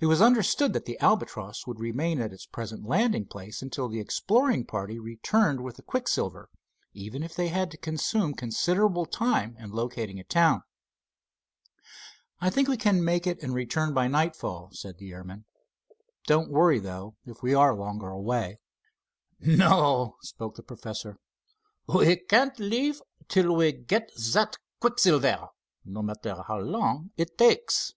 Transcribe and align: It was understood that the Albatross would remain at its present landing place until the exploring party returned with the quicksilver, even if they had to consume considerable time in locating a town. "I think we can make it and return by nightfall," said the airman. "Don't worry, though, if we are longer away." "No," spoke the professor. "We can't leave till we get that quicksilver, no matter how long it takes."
It 0.00 0.06
was 0.06 0.20
understood 0.20 0.72
that 0.72 0.84
the 0.84 0.98
Albatross 0.98 1.64
would 1.64 1.78
remain 1.78 2.20
at 2.20 2.32
its 2.32 2.44
present 2.44 2.88
landing 2.88 3.24
place 3.24 3.62
until 3.62 3.88
the 3.88 4.00
exploring 4.00 4.64
party 4.66 4.98
returned 4.98 5.62
with 5.62 5.76
the 5.76 5.84
quicksilver, 5.84 6.50
even 6.92 7.22
if 7.22 7.36
they 7.36 7.46
had 7.50 7.70
to 7.70 7.76
consume 7.76 8.34
considerable 8.34 9.06
time 9.06 9.56
in 9.60 9.70
locating 9.70 10.18
a 10.18 10.24
town. 10.24 10.62
"I 12.40 12.50
think 12.50 12.66
we 12.66 12.76
can 12.76 13.04
make 13.04 13.28
it 13.28 13.40
and 13.44 13.54
return 13.54 13.94
by 13.94 14.08
nightfall," 14.08 14.70
said 14.72 14.98
the 14.98 15.12
airman. 15.12 15.44
"Don't 16.26 16.50
worry, 16.50 16.80
though, 16.80 17.14
if 17.24 17.40
we 17.40 17.54
are 17.54 17.72
longer 17.72 18.08
away." 18.08 18.58
"No," 19.38 20.16
spoke 20.22 20.56
the 20.56 20.64
professor. 20.64 21.20
"We 21.86 22.16
can't 22.16 22.58
leave 22.58 23.00
till 23.28 23.54
we 23.54 23.70
get 23.70 24.10
that 24.32 24.56
quicksilver, 24.80 25.46
no 25.84 26.02
matter 26.02 26.42
how 26.48 26.58
long 26.58 27.10
it 27.16 27.38
takes." 27.38 27.92